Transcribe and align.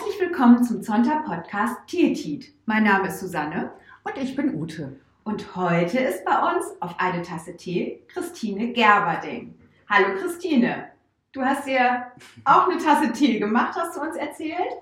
Herzlich 0.00 0.20
willkommen 0.20 0.64
zum 0.64 0.82
Zonta 0.82 1.18
Podcast 1.26 1.76
Tietit. 1.86 2.54
Mein 2.64 2.84
Name 2.84 3.08
ist 3.08 3.20
Susanne 3.20 3.70
und 4.02 4.16
ich 4.16 4.34
bin 4.34 4.54
Ute. 4.54 4.98
Und 5.24 5.54
heute 5.56 5.98
ist 5.98 6.24
bei 6.24 6.38
uns 6.38 6.64
auf 6.80 6.94
eine 6.98 7.20
Tasse 7.20 7.54
Tee 7.54 8.02
Christine 8.08 8.72
Gerberding. 8.72 9.54
Hallo 9.90 10.18
Christine, 10.18 10.86
du 11.32 11.42
hast 11.42 11.66
dir 11.66 12.06
auch 12.46 12.66
eine 12.66 12.82
Tasse 12.82 13.12
Tee 13.12 13.38
gemacht, 13.38 13.76
hast 13.76 13.94
du 13.94 14.00
uns 14.00 14.16
erzählt? 14.16 14.72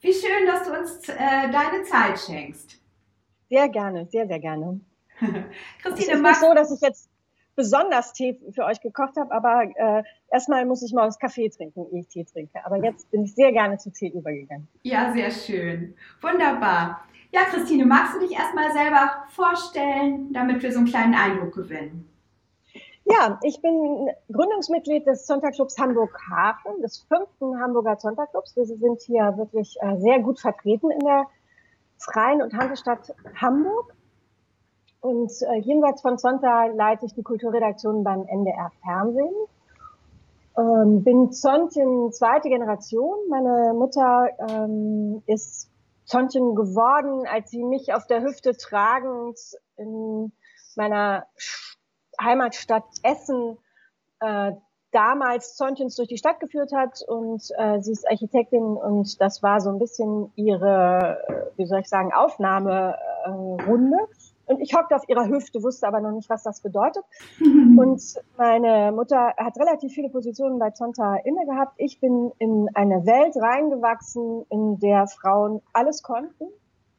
Wie 0.00 0.12
schön, 0.12 0.46
dass 0.46 0.64
du 0.64 0.76
uns 0.76 1.08
äh, 1.10 1.50
deine 1.52 1.84
Zeit 1.84 2.18
schenkst. 2.18 2.80
Sehr 3.48 3.68
gerne, 3.68 4.08
sehr, 4.10 4.26
sehr 4.26 4.40
gerne. 4.40 4.80
Christine, 5.20 5.46
es 5.94 6.08
ist 6.08 6.22
nicht 6.22 6.40
so, 6.40 6.54
dass 6.54 6.72
ich 6.72 6.80
jetzt 6.80 7.07
besonders 7.58 8.12
Tee 8.12 8.38
für 8.54 8.64
euch 8.64 8.80
gekocht 8.80 9.16
habe, 9.16 9.34
aber 9.34 9.64
äh, 9.74 10.04
erstmal 10.30 10.64
muss 10.64 10.80
ich 10.84 10.92
morgens 10.92 11.18
Kaffee 11.18 11.48
trinken, 11.48 11.86
ehe 11.92 12.02
ich 12.02 12.06
Tee 12.08 12.24
trinke. 12.24 12.64
Aber 12.64 12.76
jetzt 12.76 13.10
bin 13.10 13.24
ich 13.24 13.34
sehr 13.34 13.50
gerne 13.50 13.78
zu 13.78 13.90
Tee 13.90 14.10
übergegangen. 14.10 14.68
Ja, 14.84 15.12
sehr 15.12 15.28
schön. 15.32 15.96
Wunderbar. 16.22 17.00
Ja, 17.32 17.40
Christine, 17.50 17.84
magst 17.84 18.14
du 18.14 18.20
dich 18.20 18.30
erstmal 18.30 18.72
selber 18.72 19.10
vorstellen, 19.30 20.32
damit 20.32 20.62
wir 20.62 20.70
so 20.70 20.78
einen 20.78 20.86
kleinen 20.86 21.14
Eindruck 21.14 21.52
gewinnen? 21.52 22.08
Ja, 23.04 23.40
ich 23.42 23.60
bin 23.60 24.08
Gründungsmitglied 24.30 25.04
des 25.04 25.26
Sonntagclubs 25.26 25.78
Hamburg-Hafen, 25.78 26.80
des 26.80 27.06
fünften 27.08 27.60
Hamburger 27.60 27.96
Sonntagclubs. 27.96 28.54
Wir 28.54 28.66
sind 28.66 29.02
hier 29.02 29.34
wirklich 29.36 29.76
äh, 29.80 29.96
sehr 29.96 30.20
gut 30.20 30.38
vertreten 30.38 30.92
in 30.92 31.00
der 31.00 31.26
freien 31.98 32.40
und 32.40 32.54
Hansestadt 32.54 33.12
Hamburg. 33.34 33.92
Und 35.00 35.30
äh, 35.42 35.58
jenseits 35.60 36.02
von 36.02 36.18
Zonta 36.18 36.66
leite 36.66 37.06
ich 37.06 37.14
die 37.14 37.22
Kulturredaktion 37.22 38.02
beim 38.02 38.26
NDR 38.26 38.70
Fernsehen. 38.82 39.34
Ähm, 40.56 41.04
bin 41.04 41.30
Zontchen 41.30 42.10
zweite 42.12 42.48
Generation. 42.48 43.16
Meine 43.28 43.74
Mutter 43.74 44.28
ähm, 44.48 45.22
ist 45.26 45.70
Zontchen 46.04 46.56
geworden, 46.56 47.26
als 47.32 47.50
sie 47.50 47.62
mich 47.62 47.94
auf 47.94 48.06
der 48.06 48.22
Hüfte 48.22 48.56
tragend 48.56 49.38
in 49.76 50.32
meiner 50.74 51.26
Heimatstadt 52.20 52.86
Essen 53.02 53.58
äh, 54.20 54.52
damals 54.90 55.54
Zontchens 55.54 55.96
durch 55.96 56.08
die 56.08 56.16
Stadt 56.16 56.40
geführt 56.40 56.72
hat 56.72 57.02
und 57.06 57.42
äh, 57.56 57.80
sie 57.80 57.92
ist 57.92 58.08
Architektin 58.08 58.62
und 58.62 59.20
das 59.20 59.42
war 59.42 59.60
so 59.60 59.70
ein 59.70 59.78
bisschen 59.78 60.32
ihre, 60.34 61.18
äh, 61.28 61.58
wie 61.58 61.66
soll 61.66 61.80
ich 61.80 61.88
sagen, 61.88 62.12
Aufnahmerunde. 62.12 63.96
Äh, 63.96 64.27
und 64.48 64.60
ich 64.60 64.74
hockte 64.74 64.96
auf 64.96 65.08
ihrer 65.08 65.28
Hüfte, 65.28 65.62
wusste 65.62 65.86
aber 65.86 66.00
noch 66.00 66.12
nicht, 66.12 66.28
was 66.30 66.42
das 66.42 66.60
bedeutet. 66.60 67.04
Und 67.40 68.02
meine 68.36 68.92
Mutter 68.92 69.34
hat 69.36 69.56
relativ 69.58 69.92
viele 69.92 70.08
Positionen 70.08 70.58
bei 70.58 70.70
Zonta 70.70 71.16
inne 71.16 71.44
gehabt. 71.46 71.74
Ich 71.76 72.00
bin 72.00 72.32
in 72.38 72.68
eine 72.74 73.06
Welt 73.06 73.36
reingewachsen, 73.36 74.44
in 74.50 74.78
der 74.78 75.06
Frauen 75.06 75.60
alles 75.72 76.02
konnten 76.02 76.46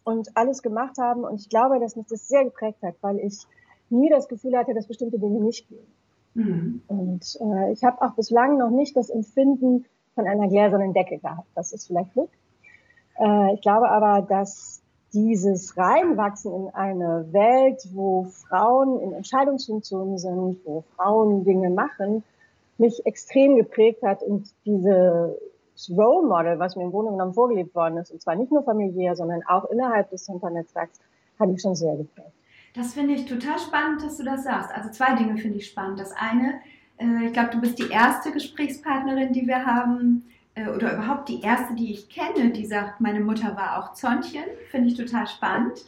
und 0.04 0.30
alles 0.36 0.62
gemacht 0.62 0.98
haben. 1.00 1.24
Und 1.24 1.40
ich 1.42 1.50
glaube, 1.50 1.80
dass 1.80 1.96
mich 1.96 2.08
das 2.08 2.28
sehr 2.28 2.46
geprägt 2.46 2.82
hat, 2.84 2.96
weil 3.02 3.20
ich 3.20 3.46
nie 3.90 4.10
das 4.10 4.28
Gefühl 4.28 4.58
hatte, 4.58 4.74
dass 4.74 4.88
bestimmte 4.88 5.20
Dinge 5.20 5.40
nicht 5.40 5.68
gehen. 5.68 5.88
Mhm. 6.34 6.82
Und 6.88 7.38
äh, 7.42 7.72
ich 7.72 7.84
habe 7.84 8.02
auch 8.02 8.14
bislang 8.14 8.58
noch 8.58 8.70
nicht 8.70 8.96
das 8.96 9.10
Empfinden 9.10 9.86
von 10.16 10.28
einer 10.28 10.48
gläsernen 10.48 10.94
Decke 10.94 11.18
gehabt. 11.18 11.48
Das 11.56 11.74
ist 11.74 11.88
vielleicht 11.88 12.14
Glück. 12.14 12.30
Äh, 13.20 13.54
ich 13.56 13.62
glaube 13.62 13.90
aber, 13.90 14.22
dass 14.22 14.82
dieses 15.14 15.76
Reinwachsen 15.78 16.54
in 16.54 16.70
eine 16.74 17.28
Welt, 17.32 17.82
wo 17.94 18.26
Frauen 18.26 19.00
in 19.02 19.14
Entscheidungsfunktionen 19.14 20.18
sind, 20.18 20.60
wo 20.66 20.84
Frauen 20.96 21.44
Dinge 21.44 21.70
machen, 21.70 22.24
mich 22.78 23.06
extrem 23.06 23.56
geprägt 23.56 24.04
hat 24.04 24.24
und 24.24 24.50
dieses 24.66 25.90
Role 25.90 26.28
Model, 26.28 26.60
was 26.60 26.76
mir 26.76 26.84
im 26.84 26.92
Grunde 26.92 27.12
genommen 27.12 27.34
vorgelebt 27.34 27.76
worden 27.76 27.98
ist, 27.98 28.12
und 28.12 28.22
zwar 28.22 28.36
nicht 28.36 28.52
nur 28.52 28.64
familiär, 28.64 29.16
sondern 29.16 29.42
auch 29.48 29.66
innerhalb 29.66 30.10
des 30.10 30.28
Internetzwerks, 30.28 31.00
hat 31.40 31.50
mich 31.50 31.62
schon 31.62 31.76
sehr 31.76 31.96
geprägt. 31.96 32.34
Das 32.76 32.94
finde 32.94 33.16
ich 33.16 33.26
total 33.26 33.58
spannend, 33.60 34.04
dass 34.04 34.18
du 34.18 34.24
das 34.24 34.44
sagst. 34.44 34.72
Also 34.74 34.90
zwei 34.90 35.16
Dinge 35.16 35.38
finde 35.38 35.58
ich 35.58 35.68
spannend. 35.68 36.00
Das 36.00 36.12
eine, 36.12 36.62
äh, 36.98 37.28
ich 37.28 37.34
glaube, 37.34 37.50
du 37.52 37.62
bist 37.62 37.80
die 37.80 37.90
erste 37.90 38.32
Gesprächspartnerin, 38.32 39.34
die 39.34 39.48
wir 39.48 39.66
haben, 39.66 40.26
oder 40.68 40.94
überhaupt 40.94 41.30
die 41.30 41.42
erste, 41.42 41.76
die 41.76 41.92
ich 41.92 42.10
kenne, 42.10 42.52
die 42.52 42.66
sagt, 42.66 43.02
meine 43.02 43.20
Mutter 43.20 43.56
war 43.56 43.78
auch 43.78 43.94
Zontchen. 43.94 44.44
Finde 44.72 44.90
ich 44.90 44.96
total 44.96 45.28
spannend. 45.28 45.86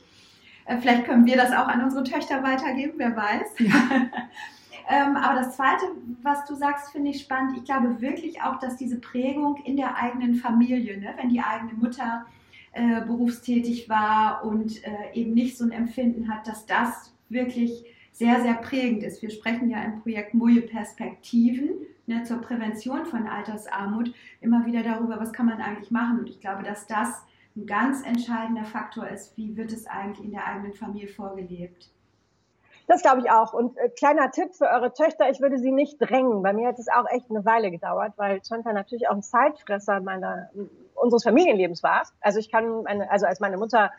Äh, 0.65 0.77
vielleicht 0.77 1.05
können 1.05 1.25
wir 1.25 1.35
das 1.35 1.51
auch 1.51 1.67
an 1.67 1.83
unsere 1.83 2.03
Töchter 2.03 2.43
weitergeben, 2.43 2.93
wer 2.97 3.15
weiß. 3.15 3.59
Ja. 3.59 3.73
ähm, 4.89 5.15
aber 5.15 5.39
das 5.39 5.55
Zweite, 5.55 5.85
was 6.21 6.45
du 6.45 6.55
sagst, 6.55 6.91
finde 6.91 7.11
ich 7.11 7.21
spannend. 7.21 7.57
Ich 7.57 7.65
glaube 7.65 8.01
wirklich 8.01 8.41
auch, 8.41 8.59
dass 8.59 8.77
diese 8.77 8.99
Prägung 8.99 9.57
in 9.65 9.77
der 9.77 9.97
eigenen 9.97 10.35
Familie, 10.35 10.99
ne, 10.99 11.13
wenn 11.17 11.29
die 11.29 11.41
eigene 11.41 11.73
Mutter 11.73 12.25
äh, 12.73 13.01
berufstätig 13.01 13.89
war 13.89 14.45
und 14.45 14.83
äh, 14.85 15.13
eben 15.13 15.33
nicht 15.33 15.57
so 15.57 15.65
ein 15.65 15.71
Empfinden 15.71 16.33
hat, 16.33 16.47
dass 16.47 16.65
das 16.65 17.13
wirklich 17.29 17.85
sehr, 18.11 18.41
sehr 18.41 18.55
prägend 18.55 19.03
ist. 19.03 19.21
Wir 19.21 19.29
sprechen 19.29 19.69
ja 19.69 19.81
im 19.83 20.01
Projekt 20.01 20.33
Moje 20.33 20.61
Perspektiven 20.61 21.69
ne, 22.07 22.23
zur 22.23 22.41
Prävention 22.41 23.05
von 23.05 23.27
Altersarmut 23.27 24.13
immer 24.41 24.65
wieder 24.65 24.83
darüber, 24.83 25.19
was 25.19 25.33
kann 25.33 25.45
man 25.45 25.61
eigentlich 25.61 25.91
machen. 25.91 26.19
Und 26.19 26.29
ich 26.29 26.39
glaube, 26.39 26.63
dass 26.63 26.87
das 26.87 27.23
ein 27.55 27.65
ganz 27.65 28.05
entscheidender 28.05 28.63
Faktor 28.63 29.07
ist, 29.07 29.35
wie 29.37 29.55
wird 29.57 29.71
es 29.71 29.87
eigentlich 29.87 30.25
in 30.25 30.31
der 30.31 30.45
eigenen 30.45 30.73
Familie 30.73 31.07
vorgelebt. 31.07 31.89
Das 32.87 33.01
glaube 33.01 33.21
ich 33.21 33.31
auch. 33.31 33.53
Und 33.53 33.77
äh, 33.77 33.89
kleiner 33.89 34.31
Tipp 34.31 34.53
für 34.53 34.65
eure 34.65 34.93
Töchter, 34.93 35.29
ich 35.29 35.39
würde 35.39 35.57
sie 35.57 35.71
nicht 35.71 35.97
drängen. 35.99 36.41
Bei 36.43 36.53
mir 36.53 36.67
hat 36.67 36.79
es 36.79 36.87
auch 36.89 37.05
echt 37.09 37.29
eine 37.29 37.45
Weile 37.45 37.71
gedauert, 37.71 38.13
weil 38.17 38.41
Chantal 38.43 38.73
natürlich 38.73 39.07
auch 39.07 39.15
ein 39.15 39.23
Zeitfresser 39.23 40.01
meiner, 40.01 40.49
unseres 40.95 41.23
Familienlebens 41.23 41.83
war. 41.83 42.03
Also 42.19 42.39
ich 42.39 42.51
kann, 42.51 42.83
meine, 42.83 43.09
also 43.09 43.25
als 43.25 43.39
meine 43.39 43.57
Mutter 43.57 43.91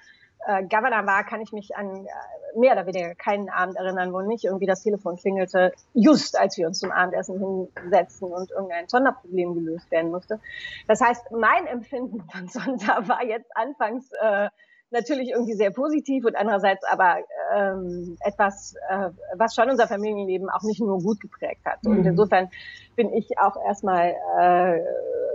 äh, 0.46 0.62
Governor 0.64 1.06
war, 1.06 1.24
kann 1.24 1.40
ich 1.40 1.52
mich 1.52 1.76
an 1.76 2.06
äh, 2.06 2.58
mehr 2.58 2.72
oder 2.72 2.86
weniger 2.86 3.14
keinen 3.14 3.48
Abend 3.48 3.76
erinnern, 3.76 4.12
wo 4.12 4.20
nicht 4.20 4.44
irgendwie 4.44 4.66
das 4.66 4.82
Telefon 4.82 5.16
klingelte, 5.16 5.72
just 5.94 6.38
als 6.38 6.56
wir 6.58 6.66
uns 6.66 6.80
zum 6.80 6.90
Abendessen 6.90 7.38
hinsetzten 7.74 8.32
und 8.32 8.50
irgendein 8.50 8.88
Sonderproblem 8.88 9.54
gelöst 9.54 9.90
werden 9.90 10.10
musste. 10.10 10.40
Das 10.88 11.00
heißt, 11.00 11.30
mein 11.32 11.66
Empfinden 11.66 12.22
von 12.30 12.48
Sonntag 12.48 13.08
war 13.08 13.24
jetzt 13.24 13.56
anfangs 13.56 14.10
äh, 14.20 14.48
natürlich 14.92 15.30
irgendwie 15.30 15.54
sehr 15.54 15.70
positiv 15.70 16.24
und 16.24 16.36
andererseits 16.36 16.84
aber 16.84 17.16
ähm, 17.54 18.16
etwas, 18.20 18.74
äh, 18.88 19.10
was 19.34 19.54
schon 19.54 19.70
unser 19.70 19.88
Familienleben 19.88 20.48
auch 20.50 20.62
nicht 20.62 20.80
nur 20.80 20.98
gut 21.00 21.20
geprägt 21.20 21.64
hat. 21.64 21.82
Mhm. 21.82 21.90
Und 21.90 22.06
insofern 22.06 22.50
bin 22.96 23.12
ich 23.12 23.38
auch 23.38 23.56
erstmal 23.64 24.14
äh, 24.38 24.80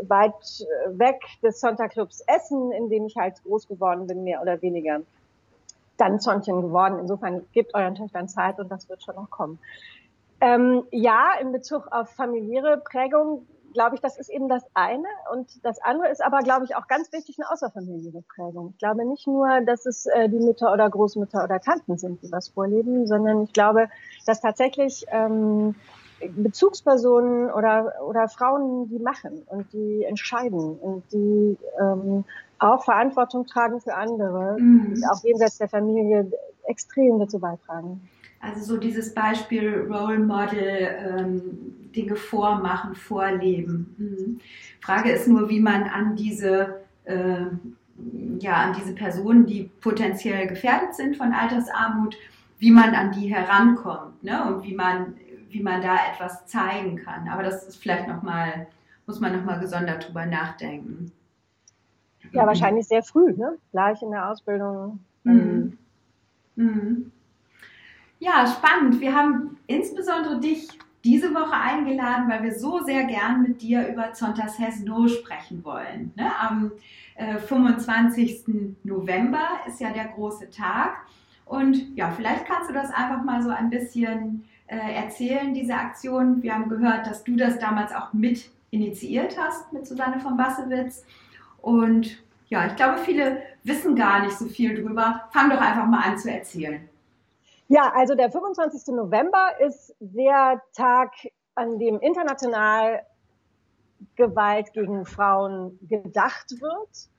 weit 0.08 0.66
weg 0.88 1.22
des 1.44 1.60
Sonntagclubs 1.60 2.24
Essen, 2.28 2.72
in 2.72 2.90
dem 2.90 3.06
ich 3.06 3.16
halt 3.18 3.44
groß 3.44 3.68
geworden 3.68 4.08
bin, 4.08 4.24
mehr 4.24 4.42
oder 4.42 4.62
weniger 4.62 5.02
dann 5.98 6.20
Zontchen 6.20 6.62
geworden. 6.62 7.00
Insofern 7.00 7.46
gebt 7.54 7.74
euren 7.74 7.96
Töchtern 7.96 8.28
Zeit 8.28 8.60
und 8.60 8.72
das 8.72 8.88
wird 8.90 9.04
schon 9.04 9.16
noch 9.16 9.30
kommen. 9.30 9.60
Ähm, 10.40 10.84
ja, 10.92 11.32
in 11.42 11.52
Bezug 11.52 11.88
auf 11.92 12.12
familiäre 12.12 12.78
Prägung 12.78 13.48
glaube 13.74 13.96
ich, 13.96 14.02
das 14.02 14.18
ist 14.18 14.30
eben 14.30 14.50
das 14.50 14.64
eine. 14.74 15.08
Und 15.34 15.64
das 15.64 15.82
andere 15.82 16.10
ist 16.10 16.24
aber, 16.24 16.40
glaube 16.40 16.66
ich, 16.66 16.76
auch 16.76 16.88
ganz 16.88 17.12
wichtig 17.12 17.38
eine 17.40 17.52
außerfamiliäre 17.52 18.24
Prägung. 18.36 18.72
Ich 18.72 18.80
glaube 18.80 19.06
nicht 19.06 19.28
nur, 19.28 19.62
dass 19.66 19.86
es 19.86 20.06
äh, 20.06 20.30
die 20.30 20.40
Mütter 20.40 20.72
oder 20.74 20.90
Großmütter 20.90 21.44
oder 21.44 21.60
Tanten 21.60 21.98
sind, 21.98 22.22
die 22.24 22.32
was 22.32 22.50
vorleben, 22.50 23.08
sondern 23.08 23.44
ich 23.44 23.54
glaube, 23.54 23.90
dass 24.26 24.42
tatsächlich 24.42 25.06
ähm, 25.10 25.76
Bezugspersonen 26.20 27.52
oder, 27.52 27.94
oder 28.08 28.28
Frauen, 28.28 28.90
die 28.90 29.00
machen 29.00 29.44
und 29.48 29.72
die 29.74 30.04
entscheiden 30.04 30.78
und 30.80 31.04
die 31.12 31.58
ähm, 31.80 32.26
auch 32.60 32.84
Verantwortung 32.84 33.46
tragen 33.46 33.82
für 33.82 33.94
andere, 33.94 34.60
mhm. 34.60 35.04
auch 35.12 35.24
jenseits 35.24 35.60
der 35.60 35.70
Familie 35.70 36.32
extrem 36.66 37.20
dazu 37.20 37.40
beitragen. 37.40 38.02
Also 38.40 38.64
so 38.64 38.78
dieses 38.78 39.14
Beispiel 39.14 39.88
Role 39.90 40.20
Model, 40.20 40.90
ähm, 41.18 41.87
Dinge 41.98 42.16
vormachen, 42.16 42.96
vorleben. 42.96 43.96
Mhm. 43.98 44.40
Frage 44.80 45.12
ist 45.12 45.28
nur, 45.28 45.50
wie 45.50 45.60
man 45.60 45.84
an 45.84 46.16
diese, 46.16 46.82
äh, 47.06 47.48
ja, 48.40 48.54
an 48.54 48.76
diese 48.80 48.94
Personen, 48.94 49.46
die 49.46 49.70
potenziell 49.82 50.48
gefährdet 50.48 50.96
sind 50.96 51.18
von 51.18 51.34
Altersarmut, 51.34 52.16
wie 52.60 52.72
man 52.72 52.94
an 52.94 53.12
die 53.12 53.34
herankommt 53.34 54.24
ne? 54.24 54.46
und 54.46 54.64
wie 54.64 54.76
man, 54.76 55.16
wie 55.50 55.62
man 55.62 55.82
da 55.82 55.96
etwas 56.12 56.46
zeigen 56.46 56.98
kann. 56.98 57.28
Aber 57.28 57.44
das 57.44 57.68
ist 57.68 57.78
vielleicht 57.78 58.08
nochmal, 58.08 58.68
muss 59.08 59.20
man 59.20 59.36
nochmal 59.36 59.60
gesondert 59.60 60.08
drüber 60.08 60.26
nachdenken. 60.26 61.12
Ja, 62.32 62.46
wahrscheinlich 62.46 62.88
sehr 62.88 63.04
früh, 63.04 63.34
ne? 63.34 63.58
gleich 63.72 64.02
in 64.02 64.12
der 64.12 64.30
Ausbildung. 64.30 65.00
Mhm. 65.24 65.78
Mhm. 66.56 67.12
Ja, 68.20 68.48
spannend. 68.48 69.00
Wir 69.00 69.16
haben 69.16 69.58
insbesondere 69.68 70.40
dich 70.40 70.68
diese 71.04 71.34
Woche 71.34 71.54
eingeladen, 71.54 72.30
weil 72.30 72.44
wir 72.44 72.54
so 72.58 72.84
sehr 72.84 73.06
gern 73.06 73.42
mit 73.42 73.62
dir 73.62 73.88
über 73.88 74.14
Zontas 74.14 74.60
Hesno 74.60 75.08
sprechen 75.08 75.64
wollen. 75.64 76.12
Ne? 76.16 76.32
Am 76.40 76.72
äh, 77.16 77.38
25. 77.38 78.44
November 78.84 79.48
ist 79.68 79.80
ja 79.80 79.92
der 79.92 80.06
große 80.06 80.50
Tag. 80.50 80.98
Und 81.46 81.96
ja, 81.96 82.12
vielleicht 82.12 82.46
kannst 82.46 82.70
du 82.70 82.74
das 82.74 82.92
einfach 82.92 83.24
mal 83.24 83.42
so 83.42 83.50
ein 83.50 83.70
bisschen 83.70 84.44
äh, 84.68 84.96
erzählen, 84.96 85.54
diese 85.54 85.76
Aktion. 85.76 86.44
Wir 86.44 86.54
haben 86.54 86.70
gehört, 86.70 87.08
dass 87.08 87.24
du 87.24 87.36
das 87.36 87.58
damals 87.60 87.94
auch 87.94 88.12
mit 88.14 88.50
initiiert 88.72 89.38
hast 89.40 89.72
mit 89.72 89.88
Susanne 89.88 90.20
von 90.20 90.36
Bassewitz. 90.36 91.06
Und 91.62 92.22
ja, 92.50 92.68
ich 92.68 92.76
glaube, 92.76 92.98
viele 93.00 93.42
wissen 93.64 93.96
gar 93.96 94.24
nicht 94.24 94.38
so 94.38 94.46
viel 94.46 94.82
drüber. 94.82 95.28
Fang 95.32 95.50
doch 95.50 95.60
einfach 95.60 95.86
mal 95.86 96.02
an 96.02 96.18
zu 96.18 96.32
erzählen. 96.32 96.88
Ja, 97.70 97.92
also 97.94 98.16
der 98.16 98.32
25. 98.32 98.96
November 98.96 99.60
ist 99.60 99.94
der 100.00 100.62
Tag, 100.74 101.12
an 101.56 101.80
dem 101.80 102.00
international 102.00 103.02
Gewalt 104.16 104.74
gegen 104.74 105.06
Frauen 105.06 105.80
gedacht 105.82 106.52
wird. 106.62 107.10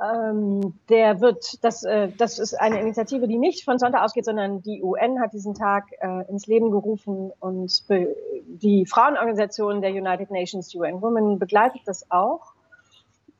Ähm, 0.00 0.78
der 0.88 1.20
wird, 1.20 1.62
das, 1.64 1.84
äh, 1.84 2.10
das 2.16 2.38
ist 2.38 2.54
eine 2.54 2.80
Initiative, 2.80 3.26
die 3.26 3.38
nicht 3.38 3.64
von 3.64 3.78
Sonntag 3.78 4.02
ausgeht, 4.02 4.24
sondern 4.24 4.62
die 4.62 4.82
UN 4.82 5.20
hat 5.20 5.32
diesen 5.32 5.54
Tag 5.54 5.86
äh, 6.00 6.28
ins 6.28 6.46
Leben 6.46 6.70
gerufen 6.70 7.32
und 7.40 7.84
die 7.88 8.86
Frauenorganisation 8.86 9.82
der 9.82 9.90
United 9.90 10.30
Nations 10.30 10.74
UN 10.74 11.02
Women 11.02 11.38
begleitet 11.38 11.82
das 11.86 12.10
auch. 12.10 12.54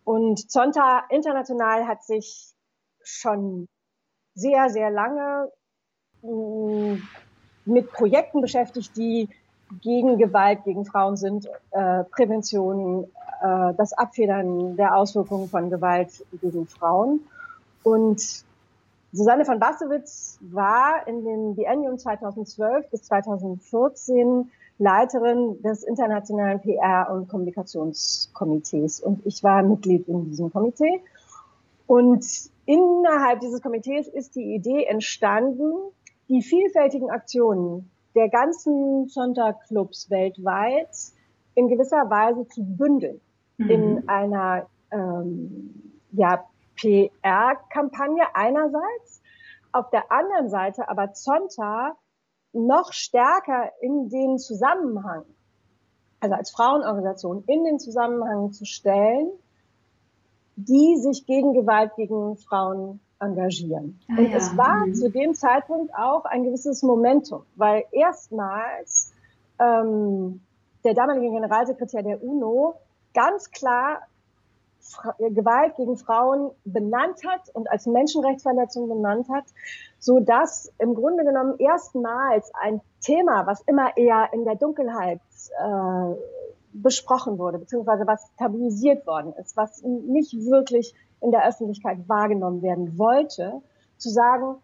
Und 0.05 0.51
Zonta 0.51 1.05
International 1.09 1.87
hat 1.87 2.03
sich 2.05 2.53
schon 3.03 3.69
sehr, 4.35 4.69
sehr 4.71 4.91
lange 4.91 5.51
mit 6.22 7.93
Projekten 7.93 8.40
beschäftigt, 8.40 8.96
die 8.96 9.28
gegen 9.82 10.19
Gewalt 10.19 10.64
gegen 10.64 10.84
Frauen 10.84 11.17
sind, 11.17 11.46
äh, 11.70 12.05
Prävention, 12.05 13.05
äh, 13.43 13.75
das 13.76 13.93
Abfedern 13.93 14.76
der 14.76 14.96
Auswirkungen 14.96 15.49
von 15.49 15.70
Gewalt 15.70 16.25
gegen 16.40 16.67
Frauen. 16.67 17.20
Und 17.82 18.44
Susanne 19.12 19.44
von 19.44 19.58
Bassewitz 19.58 20.38
war 20.40 21.06
in 21.06 21.25
dem 21.25 21.55
Biennium 21.56 21.99
2012 21.99 22.90
bis 22.90 23.02
2014 23.05 24.50
Leiterin 24.78 25.61
des 25.62 25.82
Internationalen 25.82 26.61
PR- 26.61 27.12
und 27.12 27.28
Kommunikationskomitees. 27.28 29.00
Und 29.00 29.25
ich 29.26 29.43
war 29.43 29.62
Mitglied 29.62 30.08
in 30.08 30.31
diesem 30.31 30.52
Komitee. 30.52 31.02
Und 31.87 32.25
innerhalb 32.67 33.40
dieses 33.40 33.61
Komitees 33.61 34.08
ist 34.08 34.37
die 34.37 34.55
Idee 34.55 34.84
entstanden, 34.84 35.75
die 36.31 36.43
vielfältigen 36.43 37.11
Aktionen 37.11 37.91
der 38.15 38.29
ganzen 38.29 39.09
Sonntagclubs 39.09 40.11
weltweit 40.11 40.88
in 41.55 41.69
gewisser 41.69 42.09
Weise 42.09 42.47
zu 42.47 42.65
bündeln 42.65 43.21
mhm. 43.59 43.71
in 43.71 44.09
einer 44.09 44.67
ähm, 44.93 45.93
ja, 46.12 46.44
PR-Kampagne 46.77 48.25
einerseits, 48.35 49.23
auf 49.73 49.91
der 49.91 50.11
anderen 50.11 50.49
Seite 50.49 50.88
aber 50.88 51.12
Zonta 51.12 51.97
noch 52.53 52.93
stärker 52.93 53.71
in 53.81 54.09
den 54.09 54.38
Zusammenhang, 54.38 55.25
also 56.21 56.35
als 56.35 56.50
Frauenorganisation 56.50 57.44
in 57.47 57.65
den 57.65 57.79
Zusammenhang 57.79 58.53
zu 58.53 58.65
stellen, 58.65 59.31
die 60.56 60.97
sich 60.97 61.27
gegen 61.27 61.55
Gewalt 61.55 61.94
gegen 61.97 62.37
Frauen 62.37 63.00
engagieren. 63.20 64.00
Ah, 64.08 64.19
und 64.19 64.31
ja. 64.31 64.37
es 64.37 64.56
war 64.56 64.87
mhm. 64.87 64.94
zu 64.94 65.11
dem 65.11 65.34
Zeitpunkt 65.34 65.94
auch 65.94 66.25
ein 66.25 66.44
gewisses 66.44 66.82
Momentum, 66.82 67.43
weil 67.56 67.84
erstmals 67.93 69.12
ähm, 69.58 70.40
der 70.84 70.94
damalige 70.94 71.31
Generalsekretär 71.31 72.02
der 72.02 72.22
UNO 72.22 72.75
ganz 73.14 73.50
klar 73.50 74.00
Gewalt 75.19 75.76
gegen 75.76 75.96
Frauen 75.96 76.50
benannt 76.64 77.20
hat 77.26 77.55
und 77.55 77.70
als 77.70 77.87
Menschenrechtsverletzung 77.87 78.88
benannt 78.88 79.28
hat, 79.28 79.44
so 79.99 80.20
dass 80.20 80.72
im 80.78 80.94
Grunde 80.94 81.25
genommen 81.25 81.56
erstmals 81.58 82.50
ein 82.55 82.81
Thema, 83.00 83.46
was 83.46 83.61
immer 83.62 83.96
eher 83.96 84.31
in 84.32 84.44
der 84.44 84.56
Dunkelheit 84.56 85.20
äh, 85.58 86.14
besprochen 86.72 87.38
wurde, 87.38 87.58
beziehungsweise 87.58 88.06
was 88.06 88.25
tabuisiert 88.37 89.06
worden 89.06 89.34
ist, 89.34 89.56
was 89.56 89.82
nicht 89.82 90.32
wirklich 90.46 90.94
in 91.20 91.31
der 91.31 91.46
Öffentlichkeit 91.46 92.08
wahrgenommen 92.08 92.62
werden 92.62 92.99
wollte, 92.99 93.61
zu 93.99 94.08
sagen, 94.11 94.56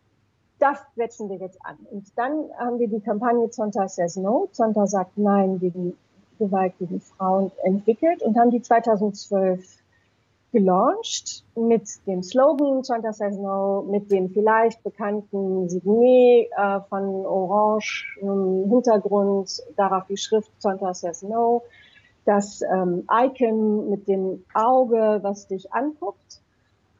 das 0.58 0.78
setzen 0.94 1.28
wir 1.28 1.36
jetzt 1.36 1.58
an. 1.64 1.76
Und 1.90 2.06
dann 2.16 2.50
haben 2.58 2.78
wir 2.78 2.88
die 2.88 3.00
Kampagne 3.00 3.50
Zonta 3.50 3.88
Says 3.88 4.16
No, 4.16 4.48
Zonta 4.52 4.86
sagt 4.86 5.18
Nein 5.18 5.58
gegen 5.58 5.96
Gewalt 6.38 6.74
gegen 6.78 7.00
Frauen 7.00 7.50
entwickelt 7.62 8.22
und 8.22 8.38
haben 8.38 8.50
die 8.50 8.62
2012 8.62 9.82
gelauncht 10.52 11.44
mit 11.54 11.88
dem 12.06 12.22
Slogan 12.22 12.82
Zonta 12.82 13.12
Says 13.12 13.36
No, 13.36 13.82
mit 13.90 14.10
dem 14.10 14.30
vielleicht 14.30 14.82
bekannten 14.82 15.68
Signet 15.68 16.48
äh, 16.56 16.80
von 16.88 17.26
Orange 17.26 18.18
im 18.22 18.70
Hintergrund, 18.70 19.62
darauf 19.76 20.06
die 20.06 20.16
Schrift 20.16 20.50
Zonta 20.58 20.94
Says 20.94 21.22
No, 21.22 21.62
das 22.24 22.62
ähm, 22.62 23.04
Icon 23.10 23.90
mit 23.90 24.08
dem 24.08 24.44
Auge, 24.54 25.18
was 25.22 25.46
dich 25.46 25.72
anguckt. 25.72 26.40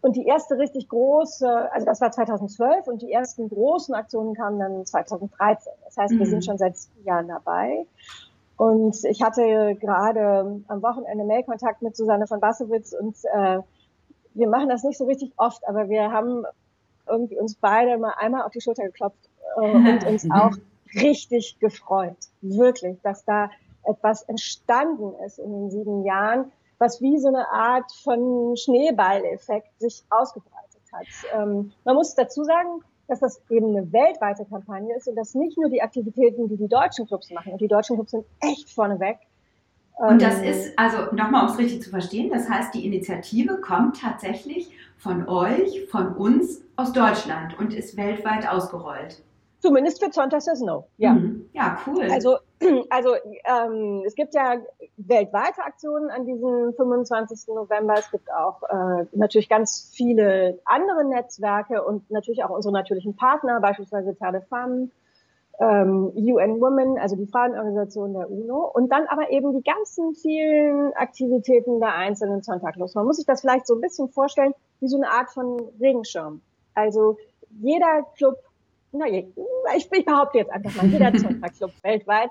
Und 0.03 0.17
die 0.17 0.27
erste 0.27 0.59
richtig 0.59 0.89
große, 0.89 1.73
also 1.73 1.87
das 1.87 2.01
war 2.01 2.13
2012 2.13 2.87
und 2.87 3.03
die 3.03 3.13
ersten 3.13 3.49
großen 3.49 3.95
Aktionen 3.95 4.35
kamen 4.35 4.59
dann 4.59 4.87
2013. 4.87 5.73
Das 5.85 5.97
heißt, 5.97 6.15
mhm. 6.15 6.19
wir 6.19 6.27
sind 6.27 6.39
mhm. 6.39 6.43
schon 6.43 6.59
seit 6.59 6.77
sieben 6.77 7.05
Jahren 7.05 7.29
dabei. 7.29 7.87
Und 8.57 9.05
ich 9.05 9.23
hatte 9.23 9.77
gerade 9.81 10.63
am 10.69 10.83
Wochenende 10.83 11.25
Mailkontakt 11.25 11.83
mit 11.83 11.97
Susanne 11.97 12.27
von 12.27 12.41
Bassewitz 12.41 12.95
und 12.99 13.17
äh, 13.35 13.59
wir 14.35 14.49
machen 14.49 14.69
das 14.69 14.83
nicht 14.83 14.99
so 14.99 15.05
richtig 15.05 15.33
oft, 15.37 15.67
aber 15.69 15.89
wir 15.89 16.11
haben 16.11 16.45
irgendwie 17.09 17.39
uns 17.39 17.55
beide 17.55 17.99
mal 17.99 18.15
einmal 18.19 18.43
auf 18.43 18.53
die 18.53 18.61
Schulter 18.61 18.85
geklopft 18.85 19.29
äh, 19.57 19.61
und 19.61 20.07
uns 20.07 20.27
auch 20.31 20.57
richtig 20.95 21.59
gefreut. 21.59 22.17
Wirklich, 22.41 23.01
dass 23.03 23.25
da 23.25 23.51
etwas 23.85 24.23
entstanden 24.23 25.15
ist 25.25 25.39
in 25.39 25.53
den 25.53 25.71
sieben 25.71 26.05
Jahren, 26.05 26.51
was 26.79 27.01
wie 27.01 27.19
so 27.19 27.29
eine 27.29 27.49
Art 27.51 27.91
von 28.03 28.57
Schneeballeffekt 28.57 29.81
sich 29.81 30.05
ausgebreitet 30.11 30.83
hat. 30.93 31.07
Ähm, 31.35 31.73
man 31.85 31.97
muss 31.97 32.15
dazu 32.15 32.45
sagen, 32.45 32.83
dass 33.09 33.21
das 33.21 33.41
eben 33.51 33.77
eine 33.77 33.93
weltweite 33.93 34.45
Kampagne 34.45 34.95
ist 34.97 35.09
und 35.09 35.17
dass 35.17 35.35
nicht 35.35 35.57
nur 35.57 35.71
die 35.71 35.81
Aktivitäten, 35.81 36.49
die 36.49 36.57
die 36.57 36.69
deutschen 36.69 37.07
Clubs 37.07 37.31
machen, 37.31 37.53
und 37.53 37.61
die 37.61 37.69
deutschen 37.69 37.97
Clubs 37.97 38.11
sind 38.11 38.25
echt 38.41 38.71
vorneweg. 38.71 39.19
Und 39.97 40.21
das 40.21 40.41
ähm, 40.41 40.45
ist, 40.45 40.79
also 40.79 41.15
nochmal, 41.15 41.47
um 41.47 41.53
es 41.53 41.59
richtig 41.59 41.83
zu 41.83 41.91
verstehen, 41.91 42.31
das 42.31 42.49
heißt, 42.49 42.75
die 42.75 42.85
Initiative 42.85 43.61
kommt 43.61 44.01
tatsächlich 44.01 44.71
von 44.99 45.27
euch, 45.29 45.89
von 45.89 46.15
uns 46.17 46.63
aus 46.77 46.93
Deutschland 46.93 47.59
und 47.59 47.73
ist 47.73 47.97
weltweit 47.97 48.47
ausgerollt. 48.47 49.23
Zumindest 49.61 50.05
für 50.05 50.11
Zonta 50.11 50.39
Says 50.39 50.61
No. 50.61 50.87
Ja. 50.99 51.15
Mhm. 51.15 51.49
Ja, 51.55 51.79
cool. 51.87 52.11
Also, 52.11 52.37
also 52.91 53.15
ähm, 53.45 54.03
es 54.07 54.15
gibt 54.15 54.35
ja 54.35 54.57
weltweite 54.97 55.63
Aktionen 55.63 56.11
an 56.11 56.25
diesem 56.25 56.73
25. 56.75 57.55
November. 57.55 57.95
Es 57.99 58.11
gibt 58.11 58.33
auch 58.33 58.63
äh, 58.63 59.07
natürlich 59.13 59.49
ganz 59.49 59.93
viele 59.95 60.59
andere 60.65 61.05
Netzwerke 61.05 61.85
und 61.85 62.11
natürlich 62.11 62.45
auch 62.45 62.51
unsere 62.51 62.73
natürlichen 62.73 63.17
Partner, 63.17 63.61
beispielsweise 63.61 64.17
Terre 64.17 64.41
Femme, 64.49 64.91
ähm, 65.59 66.13
UN 66.17 66.61
Women, 66.61 66.99
also 66.99 67.17
die 67.17 67.27
Frauenorganisation 67.27 68.15
der 68.15 68.31
UNO. 68.31 68.71
Und 68.73 68.91
dann 68.91 69.07
aber 69.09 69.31
eben 69.31 69.53
die 69.53 69.63
ganzen 69.63 70.15
vielen 70.15 70.93
Aktivitäten 70.95 71.81
der 71.81 71.95
einzelnen 71.95 72.43
Sonntaglos. 72.43 72.95
Man 72.95 73.07
muss 73.07 73.17
sich 73.17 73.27
das 73.27 73.43
vielleicht 73.43 73.67
so 73.67 73.75
ein 73.75 73.81
bisschen 73.81 74.09
vorstellen 74.09 74.55
wie 74.81 74.89
so 74.89 74.97
eine 74.97 75.11
Art 75.11 75.31
von 75.31 75.61
Regenschirm. 75.81 76.41
Also 76.75 77.17
jeder 77.61 78.03
Club 78.17 78.37
na, 78.99 79.07
ich, 79.07 79.27
ich 79.77 79.91
behaupte 79.91 80.39
jetzt 80.39 80.51
einfach 80.51 80.75
mal, 80.75 80.87
jeder 80.87 81.13
Zonta-Club 81.15 81.73
weltweit 81.83 82.31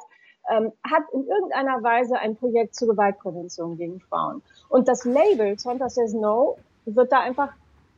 ähm, 0.50 0.72
hat 0.84 1.03
in 1.13 1.27
irgendeiner 1.27 1.81
Weise 1.84 2.17
ein 2.17 2.36
Projekt 2.36 2.75
zur 2.75 2.89
Gewaltprävention 2.89 3.77
gegen 3.77 4.00
Frauen. 4.00 4.41
Und 4.69 4.88
das 4.88 5.05
Label 5.05 5.57
Zonta 5.57 5.89
Says 5.89 6.13
No 6.13 6.57
wird 6.86 7.12
da 7.12 7.22
einfach 7.22 7.50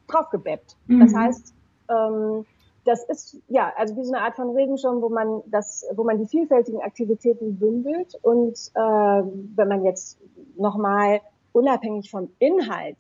draufgebeppt. 0.08 0.78
Mhm. 0.88 1.00
Das 1.02 1.16
heißt, 1.16 1.54
ähm, 1.90 2.46
das 2.86 3.04
ist 3.04 3.38
ja 3.50 3.74
also 3.76 3.98
wie 3.98 4.04
so 4.06 4.14
eine 4.14 4.24
Art 4.24 4.38
von 4.38 4.52
Regenschirm, 4.52 5.02
wo 5.02 5.10
man 5.10 5.42
das, 5.48 5.86
wo 5.94 6.06
man 6.06 6.20
die 6.20 6.26
vielfältigen 6.26 6.82
Aktivitäten 6.82 7.58
bündelt 7.60 8.18
und 8.22 8.58
äh, 8.76 8.80
wenn 8.80 9.68
man 9.68 9.84
jetzt 9.84 10.18
nochmal 10.56 11.20
unabhängig 11.52 12.10
vom 12.10 12.30
Inhalt, 12.40 12.98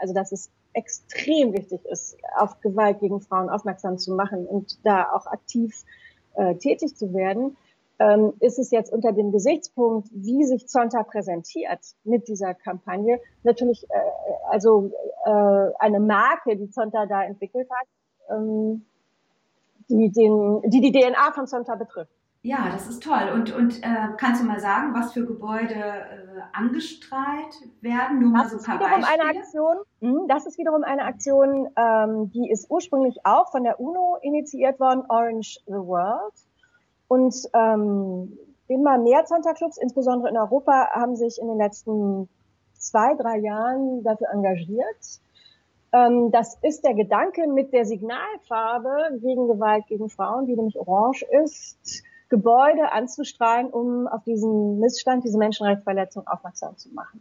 also 0.00 0.14
das 0.14 0.32
ist 0.32 0.50
extrem 0.74 1.52
wichtig 1.52 1.84
ist, 1.86 2.16
auf 2.36 2.60
Gewalt 2.60 3.00
gegen 3.00 3.20
Frauen 3.20 3.48
aufmerksam 3.48 3.98
zu 3.98 4.14
machen 4.14 4.46
und 4.46 4.84
da 4.84 5.10
auch 5.12 5.26
aktiv 5.26 5.84
äh, 6.34 6.56
tätig 6.56 6.96
zu 6.96 7.14
werden, 7.14 7.56
ähm, 7.98 8.32
ist 8.40 8.58
es 8.58 8.70
jetzt 8.70 8.92
unter 8.92 9.12
dem 9.12 9.30
Gesichtspunkt, 9.30 10.08
wie 10.12 10.44
sich 10.44 10.66
Zonta 10.66 11.02
präsentiert 11.04 11.80
mit 12.02 12.28
dieser 12.28 12.54
Kampagne, 12.54 13.20
natürlich 13.44 13.88
äh, 13.88 13.94
also 14.50 14.90
äh, 15.24 15.70
eine 15.78 16.00
Marke, 16.00 16.56
die 16.56 16.70
Zonta 16.70 17.06
da 17.06 17.22
entwickelt 17.22 17.68
hat, 17.70 17.86
ähm, 18.36 18.84
die, 19.88 20.10
den, 20.10 20.62
die 20.66 20.80
die 20.80 20.92
DNA 20.92 21.32
von 21.32 21.46
Zonta 21.46 21.76
betrifft. 21.76 22.13
Ja, 22.46 22.68
das 22.70 22.86
ist 22.86 23.02
toll. 23.02 23.30
Und, 23.32 23.54
und 23.54 23.82
äh, 23.82 24.08
kannst 24.18 24.42
du 24.42 24.46
mal 24.46 24.60
sagen, 24.60 24.92
was 24.92 25.14
für 25.14 25.24
Gebäude 25.24 25.76
äh, 25.76 26.42
angestrahlt 26.52 27.54
werden? 27.80 28.20
Nur 28.20 28.34
das 28.34 28.52
mal 28.52 28.60
so 28.60 28.70
ein 28.70 28.78
paar 28.78 28.98
ist 28.98 29.08
Eine 29.08 29.30
Aktion, 29.30 29.76
hm, 30.02 30.28
das 30.28 30.44
ist 30.44 30.58
wiederum 30.58 30.84
eine 30.84 31.04
Aktion, 31.04 31.68
ähm, 31.74 32.30
die 32.32 32.50
ist 32.50 32.70
ursprünglich 32.70 33.16
auch 33.24 33.50
von 33.50 33.64
der 33.64 33.80
UNO 33.80 34.18
initiiert 34.20 34.78
worden, 34.78 35.04
Orange 35.08 35.58
the 35.64 35.72
World. 35.72 36.34
Und 37.08 37.34
ähm, 37.54 38.36
immer 38.68 38.98
mehr 38.98 39.24
Zonta-Clubs, 39.24 39.78
insbesondere 39.78 40.28
in 40.28 40.36
Europa, 40.36 40.90
haben 40.92 41.16
sich 41.16 41.40
in 41.40 41.48
den 41.48 41.56
letzten 41.56 42.28
zwei, 42.74 43.14
drei 43.14 43.38
Jahren 43.38 44.02
dafür 44.02 44.28
engagiert. 44.30 45.18
Ähm, 45.94 46.30
das 46.30 46.58
ist 46.60 46.84
der 46.84 46.92
Gedanke 46.92 47.46
mit 47.46 47.72
der 47.72 47.86
Signalfarbe 47.86 49.18
gegen 49.22 49.48
Gewalt 49.48 49.86
gegen 49.86 50.10
Frauen, 50.10 50.44
die 50.44 50.56
nämlich 50.56 50.78
orange 50.78 51.24
ist, 51.42 52.04
Gebäude 52.34 52.90
anzustrahlen, 52.90 53.68
um 53.70 54.08
auf 54.08 54.24
diesen 54.24 54.80
Missstand, 54.80 55.22
diese 55.22 55.38
Menschenrechtsverletzung 55.38 56.26
aufmerksam 56.26 56.76
zu 56.76 56.88
machen. 56.92 57.20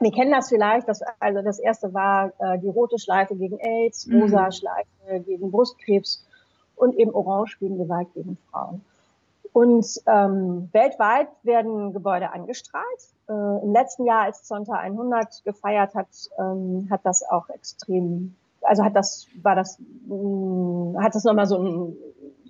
Wir 0.00 0.10
kennen 0.10 0.32
das 0.32 0.48
vielleicht, 0.48 0.88
das, 0.88 1.00
also 1.20 1.42
das 1.42 1.60
erste 1.60 1.94
war 1.94 2.32
äh, 2.40 2.58
die 2.58 2.66
rote 2.66 2.98
Schleife 2.98 3.36
gegen 3.36 3.60
AIDS, 3.60 4.08
mhm. 4.08 4.22
rosa 4.22 4.50
Schleife 4.50 5.20
gegen 5.24 5.52
Brustkrebs 5.52 6.26
und 6.74 6.96
eben 6.96 7.14
orange 7.14 7.56
gegen 7.60 7.78
Gewalt 7.78 8.12
gegen 8.14 8.36
Frauen. 8.50 8.84
Und 9.52 9.86
ähm, 10.06 10.68
weltweit 10.72 11.28
werden 11.44 11.92
Gebäude 11.92 12.32
angestrahlt. 12.32 12.84
Äh, 13.28 13.62
Im 13.62 13.72
letzten 13.72 14.06
Jahr, 14.06 14.22
als 14.22 14.42
Zonta 14.42 14.72
100 14.72 15.44
gefeiert 15.44 15.94
hat, 15.94 16.08
ähm, 16.36 16.88
hat 16.90 17.02
das 17.04 17.22
auch 17.22 17.48
extrem, 17.50 18.34
also 18.62 18.82
hat 18.82 18.96
das, 18.96 19.28
war 19.40 19.54
das, 19.54 19.78
mh, 20.08 20.16
mm, 20.16 21.00
hat 21.00 21.14
das 21.14 21.22
nochmal 21.22 21.46
so 21.46 21.58
ein 21.58 21.96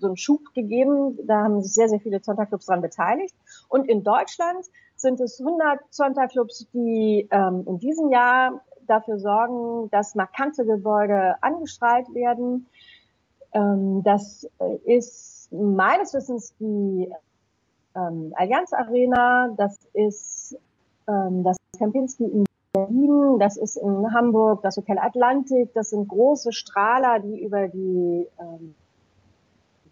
so 0.02 0.08
einen 0.08 0.16
Schub 0.18 0.52
gegeben. 0.54 1.18
Da 1.26 1.44
haben 1.44 1.62
sich 1.62 1.72
sehr, 1.72 1.88
sehr 1.88 2.00
viele 2.00 2.20
Zonta-Clubs 2.20 2.66
daran 2.66 2.82
beteiligt. 2.82 3.34
Und 3.68 3.88
in 3.88 4.02
Deutschland 4.02 4.66
sind 4.96 5.20
es 5.20 5.40
100 5.40 5.80
Zonta-Clubs, 5.90 6.66
die 6.74 7.28
ähm, 7.30 7.64
in 7.66 7.78
diesem 7.78 8.10
Jahr 8.10 8.60
dafür 8.86 9.18
sorgen, 9.18 9.90
dass 9.90 10.14
markante 10.14 10.64
Gebäude 10.66 11.36
angestrahlt 11.40 12.12
werden. 12.14 12.66
Ähm, 13.52 14.02
das 14.04 14.46
ist 14.84 15.50
meines 15.52 16.14
Wissens 16.14 16.54
die 16.58 17.10
ähm, 17.94 18.32
Allianz 18.36 18.72
Arena, 18.72 19.48
das 19.56 19.78
ist 19.92 20.56
ähm, 21.08 21.44
das 21.44 21.56
Kempinski 21.78 22.24
in 22.24 22.44
Berlin, 22.72 23.38
das 23.38 23.58
ist 23.58 23.76
in 23.76 24.12
Hamburg 24.14 24.62
das 24.62 24.76
Hotel 24.78 24.98
Atlantik, 24.98 25.74
das 25.74 25.90
sind 25.90 26.08
große 26.08 26.52
Strahler, 26.52 27.20
die 27.20 27.42
über 27.42 27.68
die 27.68 28.26
ähm, 28.40 28.74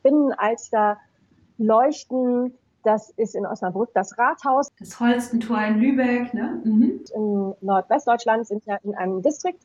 Binnenalster 0.02 0.98
leuchten. 1.58 2.54
Das 2.82 3.10
ist 3.10 3.34
in 3.34 3.44
Osnabrück 3.44 3.90
das 3.94 4.16
Rathaus. 4.18 4.68
Das 4.78 4.98
Holstentor 4.98 5.62
in 5.64 5.80
Lübeck, 5.80 6.32
ne? 6.32 6.60
Mhm. 6.64 7.00
In 7.14 7.54
Nordwestdeutschland 7.60 8.46
sind 8.46 8.64
ja 8.64 8.78
in 8.82 8.94
einem 8.94 9.20
Distrikt, 9.20 9.62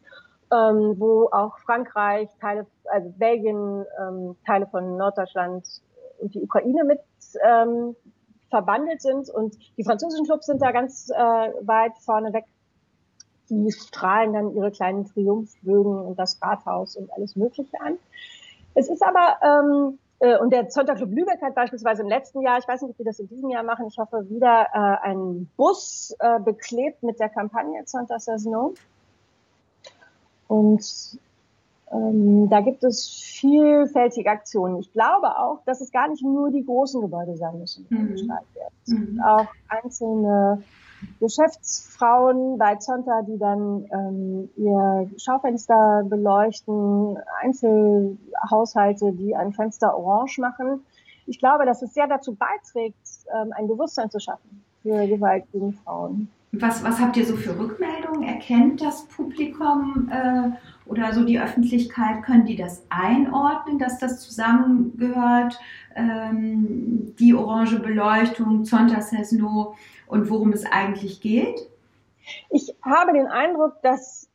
ähm, 0.52 0.96
wo 0.98 1.30
auch 1.32 1.58
Frankreich, 1.60 2.28
Teile, 2.42 2.66
also 2.86 3.14
Belgien, 3.18 3.86
ähm, 4.00 4.36
Teile 4.46 4.68
von 4.68 4.98
Norddeutschland 4.98 5.66
und 6.20 6.36
die 6.36 6.42
Ukraine 6.42 6.84
mit 6.84 7.00
ähm, 7.46 7.96
verbandelt 8.50 9.02
sind. 9.02 9.30
Und 9.30 9.58
die 9.78 9.84
französischen 9.84 10.26
Clubs 10.26 10.46
sind 10.46 10.62
da 10.62 10.72
ganz 10.72 11.10
äh, 11.10 11.16
weit 11.16 11.98
vorne 12.00 12.34
weg. 12.34 12.46
Die 13.50 13.72
strahlen 13.72 14.34
dann 14.34 14.56
ihre 14.56 14.72
kleinen 14.72 15.06
Triumphbögen 15.06 16.00
und 16.00 16.18
das 16.18 16.42
Rathaus 16.42 16.96
und 16.96 17.12
alles 17.14 17.36
Mögliche 17.36 17.80
an. 17.80 17.98
Es 18.74 18.90
ist 18.90 19.04
aber 19.04 19.38
ähm, 19.42 20.00
äh, 20.00 20.05
und 20.20 20.52
der 20.52 20.70
Zonta 20.70 20.96
Club 20.96 21.12
Lübeck 21.12 21.42
hat 21.42 21.56
beispielsweise 21.56 22.02
im 22.02 22.08
letzten 22.08 22.42
Jahr, 22.42 22.58
ich 22.58 22.68
weiß 22.68 22.82
nicht, 22.82 22.92
ob 22.92 22.98
wir 22.98 23.06
das 23.06 23.20
in 23.20 23.28
diesem 23.28 23.50
Jahr 23.50 23.64
machen, 23.64 23.88
ich 23.88 23.98
hoffe 23.98 24.30
wieder 24.30 24.68
äh, 24.74 25.06
einen 25.06 25.50
Bus 25.58 26.16
äh, 26.20 26.40
beklebt 26.40 27.04
mit 27.04 27.20
der 27.20 27.30
Kampagne 27.30 27.84
Zonta 27.86 28.18
Saison. 28.20 28.74
Und 30.48 31.20
ähm, 31.92 32.50
da 32.50 32.62
gibt 32.62 32.84
es 32.84 33.08
vielfältige 33.10 34.30
Aktionen. 34.30 34.80
Ich 34.80 34.92
glaube 34.94 35.38
auch, 35.38 35.60
dass 35.66 35.82
es 35.82 35.92
gar 35.92 36.08
nicht 36.08 36.24
nur 36.24 36.52
die 36.52 36.66
großen 36.66 37.02
Gebäude 37.02 37.36
sein 37.36 37.60
müssen, 37.60 37.86
die 37.90 37.96
mhm. 37.96 38.12
gestaltet 38.12 38.56
werden. 38.56 38.74
Es 38.86 38.92
gibt 38.94 39.14
mhm. 39.14 39.22
auch 39.22 39.48
einzelne 39.68 40.64
Geschäftsfrauen 41.20 42.58
bei 42.58 42.76
Zonta, 42.76 43.22
die 43.24 43.38
dann 43.38 43.86
ähm, 43.92 44.50
ihr 44.58 45.10
Schaufenster 45.18 46.04
beleuchten, 46.06 47.18
Einzelhaushalte, 47.42 49.12
die 49.14 49.36
ein 49.36 49.54
Fenster 49.54 49.98
orange 49.98 50.40
machen. 50.40 50.86
Ich 51.26 51.40
glaube, 51.40 51.66
dass 51.66 51.82
es 51.82 51.94
sehr 51.94 52.08
dazu 52.08 52.36
beiträgt, 52.36 52.96
ähm, 53.34 53.52
ein 53.56 53.68
Bewusstsein 53.68 54.10
zu 54.10 54.20
schaffen 54.20 54.64
für 54.82 55.08
Gewalt 55.08 55.46
gegen 55.52 55.74
Frauen. 55.74 56.30
Was, 56.60 56.84
was 56.84 57.00
habt 57.00 57.18
ihr 57.18 57.26
so 57.26 57.36
für 57.36 57.58
Rückmeldungen? 57.58 58.24
Erkennt 58.24 58.82
das 58.82 59.06
Publikum 59.08 60.10
äh, 60.12 60.52
oder 60.86 61.14
so 61.14 61.24
die 61.24 61.40
Öffentlichkeit, 61.40 62.24
können 62.24 62.46
die 62.46 62.56
das 62.56 62.86
einordnen, 62.90 63.80
dass 63.80 64.00
das 64.00 64.20
zusammengehört? 64.22 65.60
Ähm, 65.96 67.16
die 67.18 67.34
orange 67.34 67.80
Beleuchtung, 67.80 68.66
Zonta 68.66 69.02
Cesno 69.02 69.76
und 70.08 70.30
worum 70.30 70.52
es 70.52 70.66
eigentlich 70.66 71.22
geht? 71.22 71.70
Ich 72.50 72.76
habe 72.84 73.14
den 73.14 73.28
Eindruck, 73.28 73.82
dass 73.82 74.30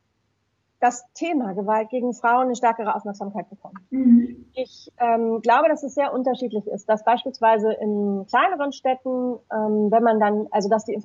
das 0.81 1.05
Thema 1.13 1.53
Gewalt 1.53 1.89
gegen 1.89 2.13
Frauen 2.13 2.47
eine 2.47 2.55
stärkere 2.55 2.95
Aufmerksamkeit 2.95 3.47
bekommt. 3.49 3.79
Mhm. 3.91 4.45
Ich 4.53 4.91
ähm, 4.97 5.39
glaube, 5.41 5.69
dass 5.69 5.83
es 5.83 5.93
sehr 5.93 6.11
unterschiedlich 6.11 6.65
ist, 6.65 6.89
dass 6.89 7.03
beispielsweise 7.03 7.71
in 7.73 8.25
kleineren 8.27 8.73
Städten, 8.73 9.37
ähm, 9.53 9.91
wenn 9.91 10.03
man 10.03 10.19
dann, 10.19 10.47
also 10.49 10.69
dass 10.69 10.85
die 10.85 10.95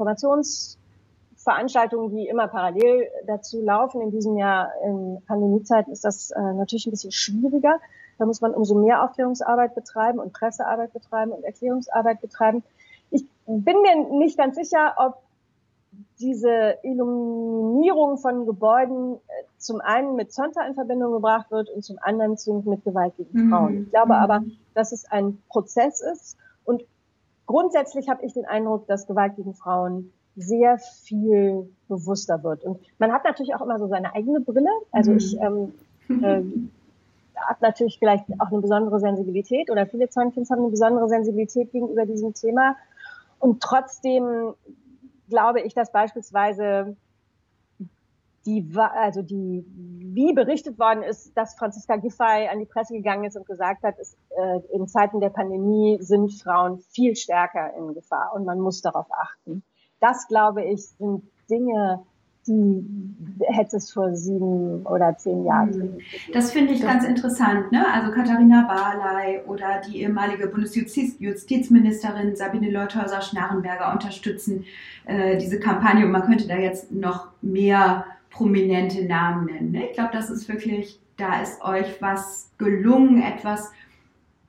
Informationsveranstaltungen, 1.46 2.10
die 2.10 2.28
immer 2.28 2.48
parallel 2.48 3.08
dazu 3.26 3.62
laufen, 3.62 4.00
in 4.00 4.10
diesem 4.10 4.36
Jahr 4.36 4.72
in 4.84 5.22
Pandemiezeiten 5.26 5.92
ist 5.92 6.04
das 6.04 6.30
äh, 6.32 6.40
natürlich 6.40 6.86
ein 6.86 6.90
bisschen 6.90 7.12
schwieriger. 7.12 7.78
Da 8.18 8.26
muss 8.26 8.40
man 8.40 8.54
umso 8.54 8.74
mehr 8.74 9.04
Aufklärungsarbeit 9.04 9.74
betreiben 9.74 10.18
und 10.18 10.32
Pressearbeit 10.32 10.92
betreiben 10.92 11.32
und 11.32 11.44
Erklärungsarbeit 11.44 12.20
betreiben. 12.20 12.64
Ich 13.10 13.24
bin 13.46 13.80
mir 13.82 14.18
nicht 14.18 14.36
ganz 14.36 14.56
sicher, 14.56 14.94
ob 14.96 15.22
diese 16.18 16.78
Illuminierung 16.82 18.18
von 18.18 18.46
Gebäuden 18.46 19.14
äh, 19.14 19.18
zum 19.58 19.80
einen 19.80 20.16
mit 20.16 20.32
Zonta 20.32 20.66
in 20.66 20.74
Verbindung 20.74 21.12
gebracht 21.12 21.50
wird 21.50 21.70
und 21.70 21.84
zum 21.84 21.98
anderen 22.00 22.36
zwingend 22.36 22.66
mit 22.66 22.84
Gewalt 22.84 23.16
gegen 23.16 23.46
mhm. 23.46 23.50
Frauen. 23.50 23.82
Ich 23.84 23.90
glaube 23.90 24.14
mhm. 24.14 24.20
aber, 24.20 24.44
dass 24.74 24.92
es 24.92 25.04
ein 25.10 25.40
Prozess 25.48 26.00
ist 26.00 26.36
und 26.64 26.82
grundsätzlich 27.46 28.08
habe 28.08 28.24
ich 28.24 28.32
den 28.32 28.46
Eindruck, 28.46 28.86
dass 28.88 29.06
Gewalt 29.06 29.36
gegen 29.36 29.54
Frauen 29.54 30.12
sehr 30.36 30.78
viel 30.78 31.68
bewusster 31.88 32.42
wird. 32.42 32.64
Und 32.64 32.80
man 32.98 33.12
hat 33.12 33.24
natürlich 33.24 33.54
auch 33.54 33.62
immer 33.62 33.78
so 33.78 33.88
seine 33.88 34.14
eigene 34.14 34.40
Brille. 34.40 34.70
Also 34.92 35.12
mhm. 35.12 35.16
ich 35.16 35.36
ähm, 35.40 35.72
äh, 36.08 36.42
habe 37.40 37.58
natürlich 37.60 37.98
vielleicht 37.98 38.24
auch 38.38 38.50
eine 38.50 38.60
besondere 38.60 39.00
Sensibilität 39.00 39.70
oder 39.70 39.86
viele 39.86 40.08
Zahnkids 40.08 40.50
haben 40.50 40.60
eine 40.60 40.70
besondere 40.70 41.08
Sensibilität 41.08 41.72
gegenüber 41.72 42.06
diesem 42.06 42.34
Thema. 42.34 42.76
Und 43.38 43.62
trotzdem 43.62 44.54
glaube 45.28 45.60
ich, 45.60 45.74
dass 45.74 45.90
beispielsweise 45.90 46.96
die, 48.46 48.64
also 48.76 49.22
die, 49.22 49.64
wie 49.66 50.32
berichtet 50.32 50.78
worden 50.78 51.02
ist, 51.02 51.36
dass 51.36 51.56
Franziska 51.56 51.96
Giffey 51.96 52.48
an 52.48 52.60
die 52.60 52.64
Presse 52.66 52.94
gegangen 52.94 53.24
ist 53.24 53.36
und 53.36 53.46
gesagt 53.46 53.82
hat, 53.82 53.98
ist, 53.98 54.16
äh, 54.30 54.60
in 54.72 54.86
Zeiten 54.86 55.20
der 55.20 55.30
Pandemie 55.30 55.98
sind 56.00 56.32
Frauen 56.32 56.78
viel 56.78 57.16
stärker 57.16 57.74
in 57.76 57.92
Gefahr 57.92 58.32
und 58.34 58.44
man 58.44 58.60
muss 58.60 58.82
darauf 58.82 59.06
achten. 59.10 59.64
Das, 60.00 60.28
glaube 60.28 60.64
ich, 60.64 60.82
sind 60.82 61.22
Dinge, 61.50 62.00
die 62.46 62.84
hätte 63.48 63.76
es 63.76 63.92
vor 63.92 64.14
sieben 64.14 64.84
oder 64.86 65.16
zehn 65.16 65.44
Jahren. 65.44 65.70
Mhm. 65.70 65.98
Das 66.32 66.52
finde 66.52 66.74
ich 66.74 66.82
ganz 66.82 67.04
interessant. 67.04 67.72
Ne? 67.72 67.84
Also 67.92 68.12
Katharina 68.12 68.66
Barley 68.66 69.40
oder 69.46 69.80
die 69.86 70.02
ehemalige 70.02 70.46
Bundesjustizministerin 70.46 72.36
Sabine 72.36 72.70
Leuthäuser-Schnarrenberger 72.70 73.92
unterstützen 73.92 74.64
äh, 75.06 75.38
diese 75.38 75.58
Kampagne 75.58 76.04
und 76.04 76.12
man 76.12 76.22
könnte 76.22 76.46
da 76.46 76.56
jetzt 76.56 76.92
noch 76.92 77.28
mehr 77.42 78.04
prominente 78.30 79.04
Namen 79.04 79.46
nennen. 79.46 79.72
Ne? 79.72 79.86
Ich 79.86 79.94
glaube, 79.94 80.10
das 80.12 80.30
ist 80.30 80.48
wirklich, 80.48 81.00
da 81.16 81.40
ist 81.42 81.62
euch 81.62 82.00
was 82.00 82.50
gelungen, 82.58 83.22
etwas 83.22 83.72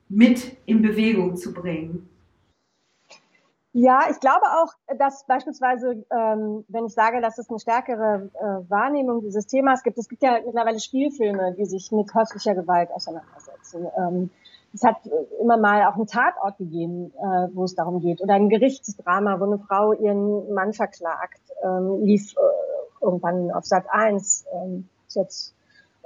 mit 0.08 0.56
in 0.66 0.82
Bewegung 0.82 1.36
zu 1.36 1.52
bringen. 1.52 2.08
Ja, 3.72 4.06
ich 4.10 4.18
glaube 4.18 4.46
auch, 4.46 4.72
dass 4.98 5.26
beispielsweise, 5.26 6.04
ähm, 6.10 6.64
wenn 6.68 6.86
ich 6.86 6.94
sage, 6.94 7.20
dass 7.20 7.38
es 7.38 7.50
eine 7.50 7.58
stärkere 7.58 8.30
äh, 8.34 8.70
Wahrnehmung 8.70 9.20
dieses 9.20 9.46
Themas 9.46 9.82
gibt, 9.82 9.98
es 9.98 10.08
gibt 10.08 10.22
ja 10.22 10.38
mittlerweile 10.44 10.80
Spielfilme, 10.80 11.54
die 11.54 11.66
sich 11.66 11.92
mit 11.92 12.12
häuslicher 12.14 12.54
Gewalt 12.54 12.90
auseinandersetzen. 12.90 13.86
Ähm, 13.98 14.30
es 14.72 14.82
hat 14.84 14.96
immer 15.40 15.58
mal 15.58 15.84
auch 15.84 15.96
einen 15.96 16.06
Tatort 16.06 16.56
gegeben, 16.58 17.12
äh, 17.18 17.48
wo 17.54 17.64
es 17.64 17.74
darum 17.74 18.00
geht, 18.00 18.20
oder 18.22 18.34
ein 18.34 18.48
Gerichtsdrama, 18.48 19.38
wo 19.38 19.44
eine 19.44 19.58
Frau 19.58 19.92
ihren 19.92 20.52
Mann 20.52 20.72
verklagt, 20.72 21.40
ähm, 21.62 22.00
lief 22.02 22.34
äh, 22.36 23.04
irgendwann 23.04 23.50
auf 23.50 23.64
Sat 23.64 23.84
1. 23.90 24.46
Ähm, 24.52 24.88
jetzt 25.10 25.54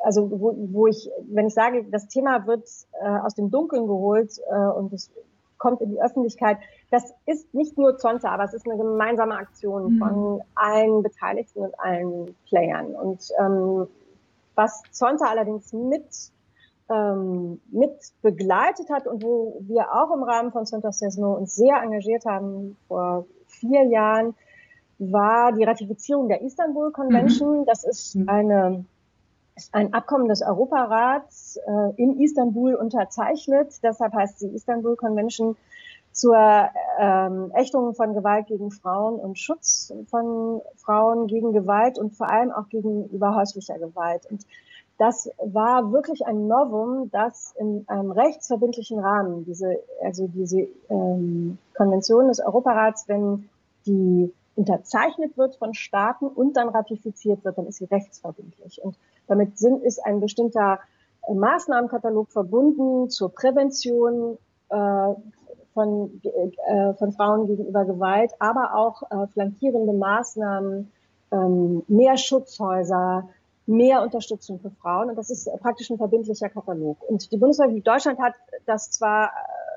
also 0.05 0.31
wo, 0.31 0.55
wo 0.73 0.87
ich, 0.89 1.11
wenn 1.29 1.47
ich 1.47 1.55
sage, 1.55 1.85
das 1.85 2.09
Thema 2.09 2.47
wird 2.47 2.69
äh, 3.01 3.07
aus 3.07 3.35
dem 3.35 3.51
Dunkeln 3.51 3.87
geholt 3.87 4.33
äh, 4.51 4.55
und 4.55 4.93
es 4.93 5.11
kommt 5.63 5.81
in 5.81 5.91
die 5.91 6.03
Öffentlichkeit. 6.03 6.59
Das 6.91 7.15
ist 7.25 7.55
nicht 7.55 7.79
nur 7.79 7.97
Zonta, 7.97 8.31
aber 8.31 8.45
es 8.45 8.53
ist 8.53 8.67
eine 8.67 8.77
gemeinsame 8.77 9.37
Aktion 9.37 9.95
mhm. 9.95 9.99
von 9.99 10.41
allen 10.57 11.05
Beteiligten 11.05 11.61
und 11.61 11.79
allen 11.79 12.35
Playern. 12.49 12.87
Und 12.87 13.21
ähm, 13.39 13.87
was 14.57 14.83
Zonta 14.91 15.27
allerdings 15.27 15.73
mit 15.73 16.05
ähm, 16.91 17.61
mit 17.71 17.93
begleitet 18.23 18.91
hat 18.91 19.07
und 19.07 19.23
wo 19.23 19.57
wir 19.61 19.93
auch 19.93 20.13
im 20.13 20.25
Rahmen 20.25 20.51
von 20.51 20.67
Zonta 20.67 20.91
Sesno 20.91 21.35
uns 21.35 21.55
sehr 21.55 21.77
engagiert 21.81 22.25
haben 22.27 22.77
vor 22.89 23.27
vier 23.47 23.85
Jahren, 23.85 24.35
war 24.99 25.53
die 25.53 25.63
Ratifizierung 25.63 26.29
der 26.29 26.43
Istanbul 26.43 26.91
Convention. 26.91 27.61
Mhm. 27.61 27.67
Das 27.67 27.85
ist 27.85 28.17
mhm. 28.17 28.29
eine 28.29 28.85
ist 29.57 29.75
ein 29.75 29.93
Abkommen 29.93 30.29
des 30.29 30.43
Europarats 30.43 31.59
äh, 31.67 32.03
in 32.03 32.21
Istanbul 32.21 32.75
unterzeichnet. 32.75 33.75
Deshalb 33.83 34.15
heißt 34.15 34.39
sie 34.39 34.49
Istanbul 34.49 34.97
Convention 34.97 35.57
zur 36.13 36.37
ähm, 36.99 37.51
Ächtung 37.55 37.95
von 37.95 38.15
Gewalt 38.15 38.47
gegen 38.47 38.71
Frauen 38.71 39.19
und 39.19 39.39
Schutz 39.39 39.93
von 40.09 40.61
Frauen 40.77 41.27
gegen 41.27 41.53
Gewalt 41.53 41.99
und 41.99 42.15
vor 42.15 42.31
allem 42.31 42.53
auch 42.53 42.69
gegenüber 42.69 43.35
häuslicher 43.35 43.79
Gewalt. 43.79 44.27
Und 44.31 44.47
das 44.99 45.31
war 45.43 45.91
wirklich 45.91 46.27
ein 46.27 46.47
Novum, 46.47 47.11
dass 47.11 47.55
in 47.59 47.85
einem 47.89 48.11
rechtsverbindlichen 48.11 49.01
Rahmen 49.01 49.45
diese, 49.45 49.81
also 50.03 50.29
diese 50.29 50.69
ähm, 50.91 51.59
Konvention 51.75 52.29
des 52.29 52.41
Europarats, 52.41 53.09
wenn 53.09 53.49
die 53.87 54.33
unterzeichnet 54.55 55.37
wird 55.39 55.57
von 55.57 55.73
Staaten 55.73 56.27
und 56.27 56.57
dann 56.57 56.69
ratifiziert 56.69 57.43
wird, 57.45 57.57
dann 57.57 57.67
ist 57.67 57.79
sie 57.79 57.87
rechtsverbindlich. 57.87 58.83
Und 58.83 58.97
damit 59.27 59.59
sind, 59.59 59.83
ist 59.83 60.05
ein 60.05 60.21
bestimmter 60.21 60.81
äh, 61.29 61.35
Maßnahmenkatalog 61.35 62.31
verbunden 62.31 63.11
zur 63.11 63.33
Prävention 63.33 64.39
äh, 64.71 65.15
von, 65.75 66.21
äh, 66.23 66.95
von 66.95 67.13
Frauen 67.13 67.47
gegenüber 67.47 67.85
Gewalt, 67.85 68.33
aber 68.39 68.75
auch 68.75 69.03
äh, 69.11 69.27
flankierende 69.29 69.93
Maßnahmen, 69.93 70.93
ähm, 71.33 71.83
mehr 71.89 72.17
Schutzhäuser, 72.17 73.29
mehr 73.67 74.03
Unterstützung 74.03 74.59
für 74.59 74.71
Frauen. 74.71 75.11
Und 75.11 75.17
das 75.17 75.31
ist 75.31 75.49
praktisch 75.61 75.91
ein 75.91 75.97
verbindlicher 75.97 76.49
Katalog. 76.49 76.99
Und 77.09 77.31
die 77.33 77.37
Bundesrepublik 77.37 77.85
Deutschland 77.85 78.19
hat 78.19 78.35
das 78.67 78.91
zwar 78.91 79.31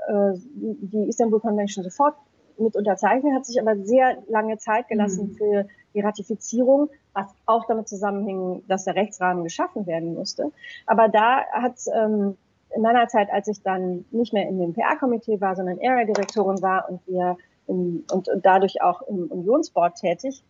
äh, 0.07 0.33
die 0.55 1.07
Istanbul 1.07 1.39
Convention 1.39 1.83
sofort 1.83 2.15
mit 2.57 2.75
unterzeichnet, 2.75 3.33
hat 3.33 3.45
sich 3.45 3.59
aber 3.61 3.75
sehr 3.77 4.17
lange 4.27 4.57
Zeit 4.57 4.87
gelassen 4.87 5.31
mhm. 5.31 5.35
für 5.35 5.67
die 5.93 6.01
Ratifizierung, 6.01 6.89
was 7.13 7.27
auch 7.45 7.65
damit 7.65 7.87
zusammenhing, 7.87 8.63
dass 8.67 8.85
der 8.85 8.95
Rechtsrahmen 8.95 9.43
geschaffen 9.43 9.87
werden 9.87 10.13
musste. 10.13 10.51
Aber 10.85 11.07
da 11.07 11.45
hat 11.51 11.75
ähm, 11.93 12.37
in 12.75 12.81
meiner 12.81 13.07
Zeit, 13.07 13.31
als 13.31 13.47
ich 13.47 13.61
dann 13.61 14.05
nicht 14.11 14.33
mehr 14.33 14.47
in 14.47 14.59
dem 14.59 14.73
PR-Komitee 14.73 15.39
war, 15.39 15.55
sondern 15.55 15.79
Area-Direktorin 15.81 16.61
war 16.61 16.89
und 16.89 16.99
wir 17.07 17.37
im, 17.67 18.03
und, 18.11 18.27
und 18.27 18.45
dadurch 18.45 18.81
auch 18.81 19.01
im 19.03 19.27
Unionsboard 19.27 19.95
tätig, 19.95 20.43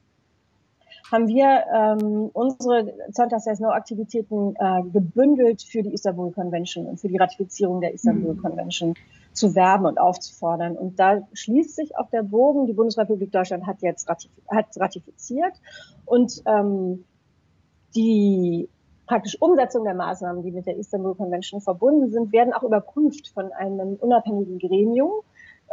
haben 1.12 1.28
wir 1.28 1.64
ähm, 1.74 2.30
unsere 2.34 2.94
Zonta 3.12 3.40
Says 3.40 3.60
No 3.60 3.70
Aktivitäten 3.70 4.56
äh, 4.58 4.82
gebündelt 4.92 5.62
für 5.62 5.84
die 5.84 5.94
Istanbul 5.94 6.32
Convention 6.32 6.88
und 6.88 7.00
für 7.00 7.08
die 7.08 7.18
Ratifizierung 7.18 7.80
der 7.80 7.94
Istanbul 7.94 8.34
mhm. 8.34 8.42
Zu 9.36 9.54
werben 9.54 9.86
und 9.86 10.00
aufzufordern. 10.00 10.76
Und 10.76 11.00
da 11.00 11.22
schließt 11.34 11.76
sich 11.76 11.98
auch 11.98 12.10
der 12.10 12.24
Bogen. 12.24 12.66
Die 12.66 12.74
Bundesrepublik 12.74 13.32
Deutschland 13.32 13.68
hat 13.68 13.82
jetzt 13.82 14.10
ratifiz 14.10 14.32
hat 14.50 14.66
ratifiziert 14.78 15.54
und 16.06 16.42
ähm, 16.46 17.06
die 17.96 18.70
praktisch 19.08 19.40
Umsetzung 19.42 19.84
der 19.84 19.94
Maßnahmen, 19.94 20.44
die 20.44 20.52
mit 20.52 20.66
der 20.66 20.78
Istanbul 20.78 21.16
Convention 21.16 21.62
verbunden 21.62 22.10
sind, 22.12 22.32
werden 22.32 22.54
auch 22.54 22.64
überprüft 22.64 23.30
von 23.30 23.52
einem 23.54 23.96
unabhängigen 23.96 24.60
Gremium. 24.60 25.12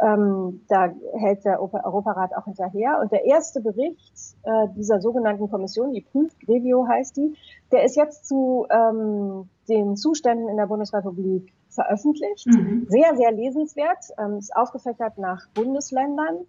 Ähm, 0.01 0.61
da 0.69 0.91
hält 1.13 1.45
der 1.45 1.61
Europarat 1.61 2.35
auch 2.35 2.45
hinterher. 2.45 2.99
Und 3.01 3.11
der 3.11 3.25
erste 3.25 3.61
Bericht 3.61 4.13
äh, 4.43 4.67
dieser 4.75 5.01
sogenannten 5.01 5.49
Kommission, 5.49 5.93
die 5.93 6.01
Prüfgrevio 6.01 6.87
heißt 6.87 7.17
die, 7.17 7.35
der 7.71 7.83
ist 7.83 7.95
jetzt 7.95 8.27
zu 8.27 8.65
ähm, 8.69 9.49
den 9.69 9.95
Zuständen 9.95 10.49
in 10.49 10.57
der 10.57 10.67
Bundesrepublik 10.67 11.53
veröffentlicht. 11.73 12.47
Mhm. 12.47 12.85
Sehr, 12.89 13.15
sehr 13.15 13.31
lesenswert. 13.31 14.05
Ähm, 14.17 14.37
ist 14.37 14.55
aufgefächert 14.55 15.17
nach 15.17 15.47
Bundesländern. 15.53 16.45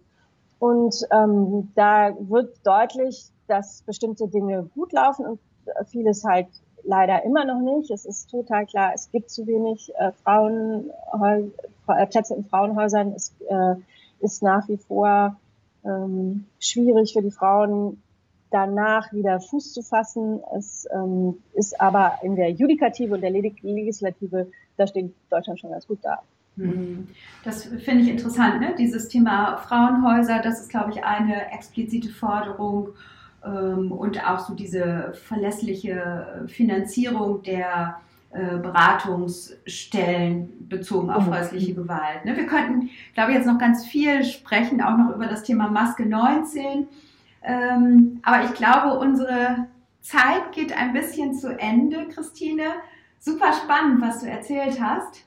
Und 0.59 0.95
ähm, 1.11 1.71
da 1.75 2.15
wird 2.19 2.57
deutlich, 2.63 3.25
dass 3.47 3.81
bestimmte 3.83 4.27
Dinge 4.27 4.69
gut 4.73 4.93
laufen 4.93 5.25
und 5.25 5.39
vieles 5.89 6.23
halt 6.23 6.47
leider 6.83 7.23
immer 7.23 7.45
noch 7.45 7.59
nicht. 7.59 7.91
Es 7.91 8.05
ist 8.05 8.29
total 8.29 8.65
klar, 8.65 8.91
es 8.93 9.11
gibt 9.11 9.29
zu 9.29 9.45
wenig 9.47 9.91
äh, 9.97 10.11
Frauen, 10.23 10.91
äh, 11.21 12.05
Plätze 12.07 12.35
in 12.35 12.45
Frauenhäusern. 12.45 13.13
Es 13.13 13.33
äh, 13.49 13.75
ist 14.19 14.43
nach 14.43 14.67
wie 14.67 14.77
vor 14.77 15.35
ähm, 15.83 16.45
schwierig 16.59 17.13
für 17.13 17.21
die 17.21 17.31
Frauen, 17.31 18.01
danach 18.51 19.11
wieder 19.11 19.39
Fuß 19.39 19.73
zu 19.73 19.81
fassen. 19.81 20.41
Es 20.57 20.87
ähm, 20.93 21.39
ist 21.53 21.79
aber 21.81 22.19
in 22.21 22.35
der 22.35 22.51
Judikative 22.51 23.15
und 23.15 23.21
der 23.21 23.31
Legislative, 23.31 24.47
da 24.77 24.87
steht 24.87 25.13
Deutschland 25.29 25.59
schon 25.59 25.71
ganz 25.71 25.87
gut 25.87 25.99
da. 26.01 26.19
Mhm. 26.55 27.07
Das 27.43 27.65
finde 27.65 28.03
ich 28.03 28.09
interessant, 28.09 28.61
ne? 28.61 28.75
dieses 28.77 29.07
Thema 29.07 29.57
Frauenhäuser, 29.57 30.39
das 30.39 30.61
ist, 30.61 30.69
glaube 30.69 30.91
ich, 30.91 31.03
eine 31.03 31.51
explizite 31.51 32.09
Forderung 32.09 32.89
ähm, 33.45 33.91
und 33.91 34.25
auch 34.25 34.39
so 34.39 34.53
diese 34.53 35.13
verlässliche 35.13 36.45
Finanzierung 36.47 37.43
der 37.43 37.97
äh, 38.31 38.57
Beratungsstellen 38.57 40.67
bezogen 40.67 41.09
auf 41.09 41.27
mhm. 41.27 41.35
häusliche 41.35 41.73
Gewalt. 41.73 42.25
Ne? 42.25 42.35
Wir 42.35 42.45
könnten, 42.45 42.89
glaube 43.13 43.31
ich, 43.31 43.37
jetzt 43.37 43.47
noch 43.47 43.59
ganz 43.59 43.85
viel 43.85 44.23
sprechen, 44.23 44.81
auch 44.81 44.97
noch 44.97 45.15
über 45.15 45.27
das 45.27 45.43
Thema 45.43 45.69
Maske 45.69 46.05
19. 46.05 46.87
Ähm, 47.43 48.19
aber 48.23 48.43
ich 48.43 48.53
glaube, 48.53 48.97
unsere 48.97 49.67
Zeit 50.01 50.51
geht 50.53 50.75
ein 50.75 50.93
bisschen 50.93 51.33
zu 51.33 51.57
Ende, 51.57 52.07
Christine. 52.09 52.63
Super 53.25 53.53
spannend, 53.53 54.03
was 54.03 54.19
du 54.19 54.29
erzählt 54.29 54.79
hast. 54.79 55.25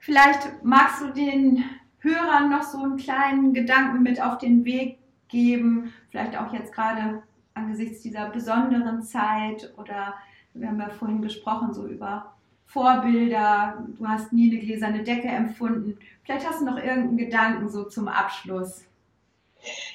Vielleicht 0.00 0.64
magst 0.64 1.00
du 1.00 1.12
den 1.12 1.62
Hörern 2.00 2.50
noch 2.50 2.64
so 2.64 2.78
einen 2.78 2.96
kleinen 2.96 3.54
Gedanken 3.54 4.02
mit 4.02 4.20
auf 4.20 4.38
den 4.38 4.64
Weg 4.64 4.98
geben, 5.28 5.92
vielleicht 6.10 6.36
auch 6.36 6.52
jetzt 6.52 6.72
gerade 6.72 7.22
angesichts 7.54 8.02
dieser 8.02 8.30
besonderen 8.30 9.04
Zeit 9.04 9.72
oder 9.78 10.14
wir 10.52 10.66
haben 10.66 10.80
ja 10.80 10.88
vorhin 10.88 11.22
gesprochen 11.22 11.72
so 11.72 11.86
über 11.86 12.34
Vorbilder, 12.66 13.86
du 13.96 14.08
hast 14.08 14.32
nie 14.32 14.50
eine 14.50 14.60
gläserne 14.60 15.04
Decke 15.04 15.28
empfunden. 15.28 15.96
Vielleicht 16.24 16.48
hast 16.48 16.60
du 16.60 16.64
noch 16.64 16.76
irgendeinen 16.76 17.18
Gedanken 17.18 17.68
so 17.68 17.84
zum 17.84 18.08
Abschluss. 18.08 18.84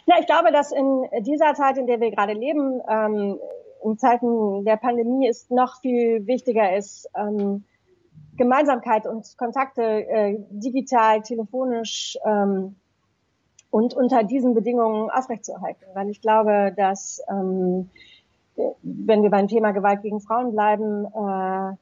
Ja, 0.05 0.15
ich 0.17 0.27
glaube, 0.27 0.53
dass 0.53 0.71
in 0.71 1.10
dieser 1.23 1.55
Zeit, 1.55 1.77
in 1.77 1.88
der 1.88 1.99
wir 1.99 2.12
gerade 2.12 2.34
leben, 2.34 2.79
ähm, 2.88 3.38
in 3.86 3.98
Zeiten 3.98 4.65
der 4.65 4.78
Pandemie 4.78 5.28
ist 5.28 5.52
noch 5.52 5.80
viel 5.82 6.26
wichtiger 6.28 6.76
ist, 6.76 7.10
ähm, 7.15 7.63
Gemeinsamkeit 8.38 9.08
und 9.08 9.38
Kontakte 9.38 9.82
äh, 9.84 10.38
digital, 10.50 11.21
telefonisch 11.21 12.17
ähm, 12.26 12.76
und 13.69 13.93
unter 13.93 14.24
diesen 14.24 14.54
Bedingungen 14.54 15.10
aufrechtzuerhalten. 15.10 15.86
Weil 15.93 16.10
ich 16.10 16.21
glaube, 16.21 16.74
dass 16.76 17.21
ähm, 17.30 17.89
wenn 18.82 19.24
wir 19.24 19.30
beim 19.30 19.48
Thema 19.48 19.71
Gewalt 19.71 20.02
gegen 20.02 20.19
Frauen 20.19 20.52
bleiben, 20.52 21.06
äh, 21.06 21.76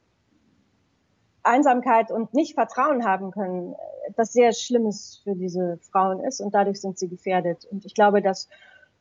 Einsamkeit 1.44 2.12
und 2.12 2.34
nicht 2.34 2.54
Vertrauen 2.54 3.06
haben 3.06 3.32
können, 3.32 3.76
etwas 4.08 4.34
sehr 4.34 4.54
Schlimmes 4.54 5.22
für 5.24 5.36
diese 5.36 5.78
Frauen 5.92 6.24
ist 6.24 6.40
und 6.40 6.54
dadurch 6.54 6.80
sind 6.82 6.98
sie 6.98 7.10
gefährdet. 7.10 7.66
Und 7.66 7.86
ich 7.86 7.94
glaube, 7.94 8.22
dass 8.22 8.48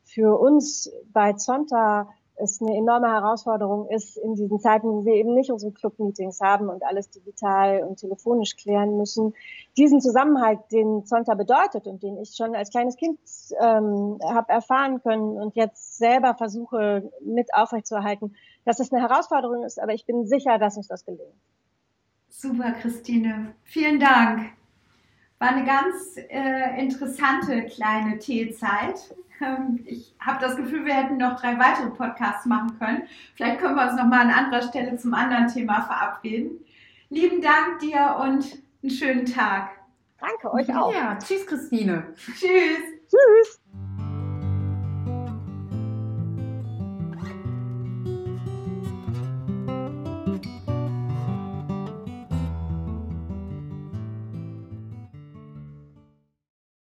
für 0.04 0.38
uns 0.38 0.90
bei 1.12 1.34
Zonta 1.34 2.08
es 2.36 2.60
eine 2.60 2.76
enorme 2.76 3.08
Herausforderung 3.08 3.88
ist 3.88 4.16
in 4.16 4.34
diesen 4.34 4.58
Zeiten, 4.60 4.88
wo 4.88 5.04
wir 5.04 5.14
eben 5.14 5.34
nicht 5.34 5.50
unsere 5.50 5.72
Club-Meetings 5.72 6.40
haben 6.40 6.68
und 6.68 6.82
alles 6.82 7.10
digital 7.10 7.82
und 7.82 7.98
telefonisch 7.98 8.56
klären 8.56 8.96
müssen, 8.96 9.34
diesen 9.76 10.00
Zusammenhalt, 10.00 10.60
den 10.72 11.04
Zonta 11.04 11.34
bedeutet 11.34 11.86
und 11.86 12.02
den 12.02 12.18
ich 12.18 12.34
schon 12.36 12.54
als 12.54 12.70
kleines 12.70 12.96
Kind 12.96 13.18
ähm, 13.60 14.18
habe 14.24 14.48
erfahren 14.48 15.02
können 15.02 15.36
und 15.36 15.54
jetzt 15.56 15.98
selber 15.98 16.34
versuche 16.34 17.10
mit 17.24 17.54
aufrechtzuerhalten, 17.54 18.34
dass 18.64 18.80
es 18.80 18.92
eine 18.92 19.02
Herausforderung 19.02 19.64
ist, 19.64 19.80
aber 19.80 19.92
ich 19.92 20.06
bin 20.06 20.26
sicher, 20.26 20.58
dass 20.58 20.76
uns 20.76 20.88
das 20.88 21.04
gelingt. 21.04 21.34
Super, 22.28 22.72
Christine. 22.72 23.54
Vielen 23.62 24.00
Dank. 24.00 24.52
War 25.38 25.48
eine 25.48 25.66
ganz 25.66 26.16
äh, 26.16 26.80
interessante 26.80 27.66
kleine 27.66 28.18
Teezeit. 28.18 29.14
Ähm, 29.42 29.80
ich 29.84 30.14
habe 30.20 30.38
das 30.40 30.56
Gefühl, 30.56 30.84
wir 30.84 30.94
hätten 30.94 31.16
noch 31.16 31.40
drei 31.40 31.58
weitere 31.58 31.90
Podcasts 31.90 32.46
machen 32.46 32.78
können. 32.78 33.02
Vielleicht 33.34 33.60
können 33.60 33.74
wir 33.74 33.84
uns 33.84 33.96
noch 33.96 34.06
mal 34.06 34.20
an 34.20 34.30
anderer 34.30 34.62
Stelle 34.62 34.96
zum 34.96 35.14
anderen 35.14 35.48
Thema 35.48 35.82
verabreden. 35.82 36.64
Lieben 37.08 37.42
Dank 37.42 37.80
dir 37.80 38.16
und 38.22 38.62
einen 38.82 38.90
schönen 38.90 39.26
Tag. 39.26 39.70
Danke 40.18 40.52
euch 40.52 40.74
auch. 40.74 40.94
Ja, 40.94 41.18
tschüss, 41.18 41.46
Christine. 41.46 42.14
Tschüss. 42.16 42.78
Tschüss. 43.08 43.61